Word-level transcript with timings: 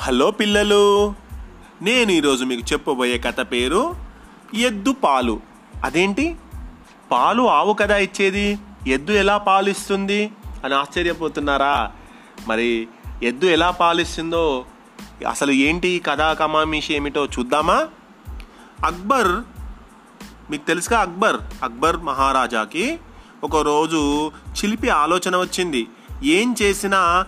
Hello 0.00 0.30
పిల్లలు 0.30 1.14
నేను 1.82 2.12
ఈరోజు 2.12 2.44
మీకు 2.44 2.72
చెప్పబోయే 2.72 3.18
కథ 3.18 3.40
పేరు 3.40 3.94
ఎద్దు 4.54 4.92
పాలు. 4.92 5.40
అదేంటి? 5.84 6.36
పాలు 7.10 7.42
ఆవు 7.42 7.72
కదా 7.72 7.96
ఇచ్చేది? 7.96 8.58
ఎద్దు 8.86 9.12
ఎలా 9.12 9.38
పాలు 9.38 9.68
ఇస్తుంది 9.68 10.30
అని 10.64 10.74
ఆశ్చర్యపోతున్నారా? 10.74 11.92
మరి 12.48 12.88
ఎద్దు 13.22 13.46
ఎలా 13.46 13.70
పాలిస్తుందో 13.70 14.64
అసలు 15.28 15.52
ఏంటి 15.52 15.88
ఈ 15.88 15.98
కథా 15.98 16.32
కమామిషి 16.32 16.94
ఏమిటో 16.94 17.24
చూద్దామా? 17.26 17.88
అక్బర్ 18.84 19.42
మీకు 20.50 20.66
తెలుసుగా 20.66 20.98
అక్బర్? 20.98 21.36
అక్బర్ 21.62 21.96
మహారాజాకి 21.96 22.98
ఒకరోజు 23.44 24.28
చిలిపి 24.28 24.88
ఆలోచన 24.88 25.36
వచ్చింది. 25.36 25.86
ఏం 26.24 26.54
చేసినా 26.62 27.26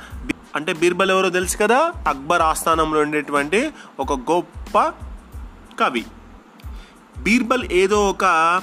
అంటే 0.56 0.72
బీర్బల్ 0.72 1.10
ఎవరో 1.10 1.30
తెలుసు 1.30 1.56
కదా? 1.56 1.92
అక్బర్ 2.06 2.42
ఆస్థానంలో 2.42 3.00
ఉండేటువంటి 3.00 3.70
ఒక 4.00 4.12
గొప్ప 4.12 4.78
కవి. 5.80 6.04
బీర్బల్ 7.18 7.68
ఏదో 7.72 8.08
ఒక 8.08 8.62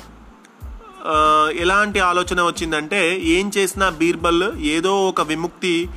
ఎలాంటి 1.55 1.99
ఆలోచన 1.99 2.41
వచ్చిందంటే 2.41 3.20
ఏం 3.20 3.52
చేసినా 3.57 3.90
బీర్బల్ 3.90 4.57
ఏదో 4.57 5.07
ఒక 5.07 5.21
విముక్తి 5.21 5.90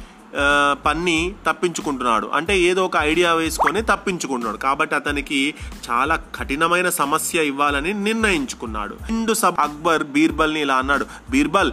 పన్ని 0.87 1.35
తప్పించుకుంటున్నాడు. 1.47 2.27
అంటే 2.27 2.61
ఏదో 2.61 2.85
ఒక 2.85 2.97
ఐడియా 2.97 3.35
వేసుకొని 3.35 3.83
తప్పించుకుంటున్నాడు. 3.83 4.57
కాబట్టి 4.57 4.95
అతనికి 4.95 5.55
చాలా 5.91 6.17
కఠినమైన 6.35 6.91
సమస్య 6.91 7.47
ఇవ్వాలని 7.47 7.93
నిర్ణయించుకున్నాడు. 7.93 8.95
రెండు 8.95 9.35
సబ్ 9.35 9.61
అక్బర్ 9.61 10.05
బీర్బల్ని 10.05 10.61
ఇలా 10.61 10.77
అన్నాడు 10.77 11.07
బీర్బల్ 11.31 11.73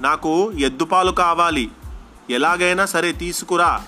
నాకు 0.00 0.52
ఎద్దుపాలు 0.52 1.12
కావాలి. 1.12 1.70
ఎలాగైనా 2.30 2.86
సరే 2.86 3.12
తీసుకురా. 3.12 3.82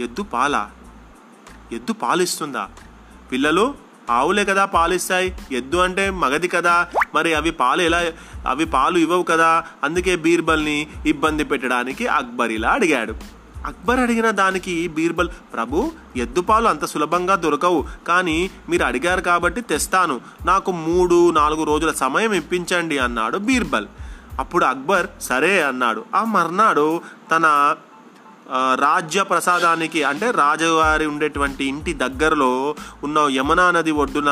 ఎద్దు 0.00 0.22
పాలా? 0.22 0.70
ఎద్దు 1.72 1.92
పాలిస్తుందా? 1.92 2.68
పిల్లలు 3.32 3.74
ఆవులే 4.10 4.44
కదా 4.44 4.64
పాలిస్తాయి. 4.64 5.38
ఎద్దు 5.52 5.76
అంటే 5.76 6.10
మగది 6.10 6.48
కదా. 6.48 6.88
మరి 7.14 7.34
అవి 7.34 7.50
పాలు 7.50 7.82
ఎలా 7.82 8.02
అవి 8.46 8.64
పాలు 8.64 8.98
ఇవ్వవు 8.98 9.22
కదా. 9.22 9.64
అందుకే 9.84 10.16
బీర్బల్ని 10.16 10.86
ఇబ్బంది 11.06 11.44
పెట్టడానికి 11.44 12.06
అక్బర్ 12.06 12.52
ఇలా 12.52 12.70
అడిగాడు. 12.70 13.14
అక్బర్ 13.66 14.00
అడిగిన 14.00 14.30
దానికి 14.30 14.88
బీర్బల్ 14.88 15.28
ప్రభు 15.28 15.92
ఎద్దు 16.16 16.40
పాలు 16.40 16.68
అంత 16.68 16.84
సులభంగా 16.84 17.34
దొరకవు. 17.34 17.86
కానీ 18.08 18.50
మీరు 18.68 18.84
అడిగారు 18.84 19.20
కాబట్టి 19.20 19.60
తెస్తాను. 19.60 20.20
నాకు 20.46 20.72
మూడు 20.72 21.30
నాలుగు 21.30 21.64
రోజుల 21.64 21.92
సమయం 21.92 22.32
ఇప్పించండి 22.32 22.98
అన్నాడు 22.98 23.38
బీర్బల్. 23.38 23.86
అప్పుడు 24.38 24.64
అక్బర్ 24.64 25.06
సరే 25.20 25.62
అన్నాడు. 25.62 26.04
ఆ 26.14 26.24
మర్నాడు 26.24 27.00
తన 27.30 27.76
రాజ్య 28.74 29.22
ప్రసాదానికి 29.22 30.02
అంటే 30.02 30.30
రాజవారి 30.30 31.06
ఉండేటువంటి 31.06 31.64
ఇంటి 31.64 31.92
దగ్గరలో 31.92 32.74
ఉన్న 33.04 33.18
యమునా 33.30 33.70
నది 33.70 33.90
ఒడ్డున 33.90 34.30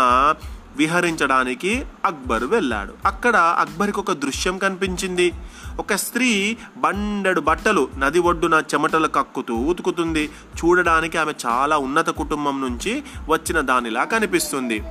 విహరించడానికి 0.76 1.86
అక్బర్ 2.04 2.44
వెళ్ళాడు. 2.44 2.94
అక్కడ 3.06 3.36
అక్బర్కి 3.36 4.00
ఒక 4.00 4.12
దృశ్యం 4.12 4.58
కనిపించింది. 4.58 5.32
ఒక 5.78 5.94
స్త్రీ 5.94 6.56
బండెడు 6.76 7.40
బట్టలు 7.40 7.88
నది 7.98 8.18
ఒడ్డున 8.18 8.62
చెమటలు 8.74 9.08
కక్కుతూ 9.08 9.54
ఉతుకుతుంది. 9.54 10.30
చూడడానికి 10.58 11.18
ఆమె 11.18 11.32
చాలా 11.46 11.78
ఉన్నత 11.78 12.10
కుటుంబం 12.10 12.60
నుంచి 12.60 13.04
వచ్చిన 13.28 13.60
దానిలా 13.60 14.04
కనిపిస్తుంది. 14.04 14.82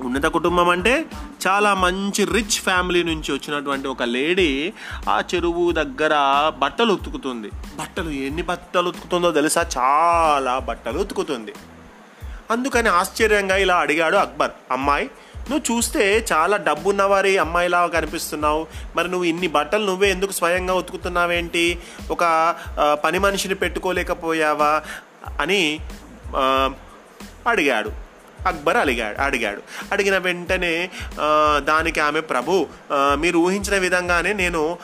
ఉన్నత 0.00 0.26
కుటుంబం 0.26 0.68
అంటే 0.68 1.04
చాలా 1.46 1.74
మంచి 1.74 2.24
రిచ్ 2.24 2.50
ఫ్యామిలీ 2.50 3.02
నుంచి 3.02 3.32
వచ్చినటువంటి 3.32 3.88
ఒక 3.88 4.02
లేడీ 4.02 4.72
ఆ 5.08 5.22
చెరువు 5.34 5.72
దగ్గర 5.72 6.12
బట్టలు 6.58 6.92
ఉతుకుతుంది. 6.92 7.50
బట్టలు 7.76 8.10
ఎన్ని 8.10 8.42
బట్టలు 8.42 8.88
ఉతుకుతుందో 8.88 9.32
తెలుసా? 9.32 9.66
చాలా 9.78 10.58
బట్టలు 10.58 10.98
ఉతుకుతుంది. 10.98 11.52
అందుకని 12.50 12.88
ఆశ్చర్యంగా 12.88 13.56
ఇలా 13.56 13.76
అడిగాడు 13.76 14.16
అక్బర్. 14.16 14.50
అమ్మాయి 14.70 15.10
నువ్వు 15.50 15.76
చూస్తే 15.76 16.26
చాలా 16.32 16.56
డబ్బున్నవారి 16.56 17.38
అమ్మాయిలా 17.38 17.86
కనిపిస్తున్నావు. 17.86 18.66
మరి 18.96 19.08
నువ్వు 19.08 19.24
ఇన్ని 19.24 19.48
బట్టలు 19.48 19.84
నువ్వే 19.84 20.10
ఎందుకు 20.10 20.32
స్వయంగా 20.32 20.74
ఉతుకుతున్నావేంటి? 20.74 21.78
ఒక 22.10 22.54
పని 23.04 23.18
మనిషిని 23.18 23.54
పెట్టుకోలేకపోయావా? 23.54 24.82
అని 25.40 25.80
అడిగాడు. 27.46 28.05
అక్బర్ 28.46 28.76
అడిగాడు 28.76 29.20
అడిగాడు. 29.20 29.62
అడిగిన 29.92 30.18
వెంటనే 30.18 30.90
దానికి 31.58 32.00
ఆమె 32.00 32.20
ప్రభు 32.20 32.66
మీరు 32.92 33.38
ఊహించిన 33.38 33.76
విధంగానే 33.78 34.32
నేను 34.32 34.78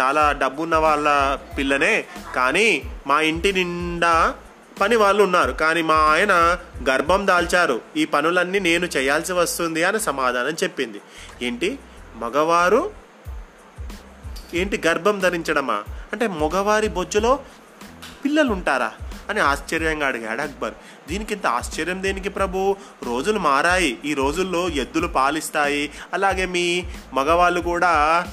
చాలా 0.00 0.32
డబ్బున్న 0.32 0.76
వాళ్ళ 0.76 1.38
పిల్లనే 1.58 2.04
కానీ 2.36 2.82
మా 3.06 3.20
ఇంటి 3.20 3.52
నిండా 3.52 4.34
పని 4.80 4.96
వాళ్ళు 4.96 5.22
ఉన్నారు. 5.22 5.52
కానీ 5.52 5.82
మా 5.82 5.94
ఆయన 5.94 6.34
గర్భం 6.88 7.26
దాల్చారు. 7.26 7.80
ఈ 7.96 8.04
పనులన్నీ 8.04 8.58
నేను 8.58 8.86
చేయాల్సి 8.86 9.32
వస్తుంది 9.32 9.84
అని 9.84 10.00
సమాధానం 10.00 10.54
చెప్పింది. 10.62 11.00
ఏంటి? 11.42 11.78
మగవారు? 12.16 12.90
ఏంటి 14.54 14.82
గర్భం 14.86 15.18
ధరించడమా? 15.18 15.78
అంటే 16.12 16.26
మగవారి 16.26 16.88
బొజ్జులో 16.88 17.38
పిల్లలు 18.24 18.50
ఉంటారా 18.52 18.92
అని 19.30 19.40
ఆశ్చర్యంగా 19.40 20.06
అడిగాడు 20.06 20.42
అక్బర్. 20.42 20.74
దీనికి 21.08 21.34
ఇంత 21.34 21.46
ఆశ్చర్యం 21.46 22.02
దేనికి 22.02 22.28
ప్రభు? 22.28 22.76
రోజులు 23.04 23.38
మారాయి. 23.38 23.98
ఈ 24.04 24.14
రోజుల్లో 24.14 24.68
ఎద్దులు 24.68 25.06
పాలిస్తాయి. 25.06 25.90
అలాగే 26.14 26.46
మీ 26.46 26.84
మగవాళ్ళు 27.14 27.60
కూడా 27.60 28.26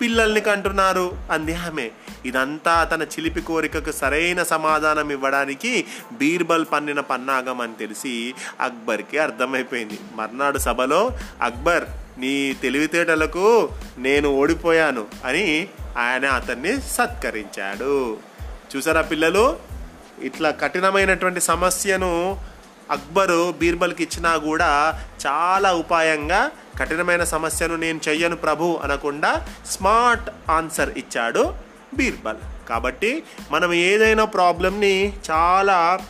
పిల్లల్ని 0.00 0.40
కంటున్నారు 0.40 1.16
అంది 1.30 1.54
ఆమె. 1.54 1.90
ఇదంతా 2.24 2.84
తన 2.84 3.02
చిలిపి 3.02 3.40
కోరికకు 3.40 3.92
సరైన 3.92 4.42
సమాధానం 4.42 5.10
ఇవ్వడానికి 5.10 5.84
బీర్బల్ 6.12 6.66
పన్నిన 6.72 7.00
పన్నాగం 7.00 7.60
అని 7.60 7.74
తెలిసి 7.74 8.34
అక్బర్కి 8.60 9.18
అర్థమైపోయింది. 9.18 9.98
మర్నాడు 10.14 10.58
సభలో 10.58 11.10
అక్బర్ 11.42 11.84
నీ 12.18 12.56
తెలివితేటలకు 12.62 13.68
నేను 13.98 14.28
ఓడిపోయాను 14.28 15.06
అని 15.24 15.68
ఆయన 15.98 16.26
అతన్ని 16.26 16.80
సత్కరించాడు. 16.80 18.18
చూసారా 18.76 19.02
పిల్లలు? 19.02 19.69
ఇట్లా 20.22 20.50
కఠినమైనటువంటి 20.50 21.40
సమస్యను 21.40 22.38
అక్బరు 22.90 23.54
బీర్బల్కి 23.58 24.02
ఇచ్చినా 24.02 24.36
కూడా 24.36 24.70
చాలా 25.26 25.72
ఉపాయంగా 25.72 26.50
కఠినమైన 26.78 27.24
సమస్యను 27.24 27.76
నేను 27.76 28.00
చెయ్యను 28.08 28.36
ప్రభు 28.36 28.80
అనకుండా 28.84 29.46
స్మార్ట్ 29.66 30.30
ఆన్సర్ 30.50 30.90
ఇచ్చాడు 30.98 31.54
బీర్బల్. 31.94 32.40
కాబట్టి 32.68 33.22
మనం 33.50 33.72
ఏదైనా 33.72 34.24
ప్రాబ్లమ్ని 34.24 35.12
చాలా 35.30 36.00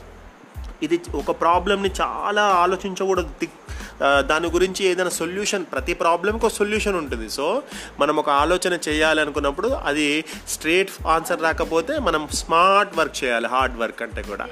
ఇది 0.83 1.01
ఒక 1.15 1.31
ప్రాబ్లమ్ని 1.31 1.91
చాలా 2.01 2.43
ఆలోచించకూడదు 2.43 3.31
దిక్ 3.41 3.60
దాని 4.03 4.51
గురించి 4.51 4.85
ఏదైనా 4.85 5.11
సొల్యూషన్ 5.11 5.65
ప్రతి 5.65 5.95
ప్రాబ్లంకి 5.95 6.47
ఒక 6.47 6.53
సొల్యూషన్ 6.53 6.97
ఉంటుంది. 6.97 7.31
సో 7.31 7.63
మనం 8.01 8.17
ఒక 8.17 8.31
ఆలోచన 8.31 8.79
చేయాలి 8.89 9.21
అనుకున్నప్పుడు 9.21 9.69
అది 9.69 10.25
స్ట్రేట్ 10.49 10.91
ఆన్సర్ 11.07 11.43
రాకపోతే 11.43 11.99
మనం 11.99 12.29
స్మార్ట్ 12.29 12.99
వర్క్ 12.99 13.25
చేయాలి 13.25 13.49
హార్డ్ 13.49 13.79
వర్క్ 13.79 14.03
అంటే 14.03 14.23
కూడా. 14.23 14.49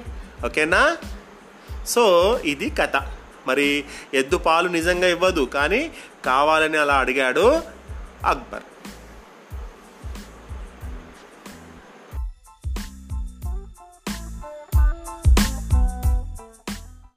ఓకేనా? 0.46 0.96
సో 1.86 2.36
ఇది 2.44 2.70
కథ. 2.70 2.96
మరి 3.46 3.84
ఎద్దు 4.14 4.36
పాలు 4.36 4.68
నిజంగా 4.68 5.08
ఇవ్వదు 5.08 5.40
కానీ 5.40 5.90
కావాలని 6.24 6.76
అలా 6.76 6.94
అడిగాడు 6.94 7.62
అక్బర్. 8.24 8.62